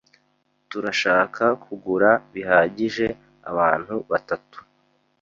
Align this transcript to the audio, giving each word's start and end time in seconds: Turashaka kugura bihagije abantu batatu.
Turashaka 0.69 1.43
kugura 1.63 2.09
bihagije 2.33 3.07
abantu 3.51 3.95
batatu. 4.11 4.57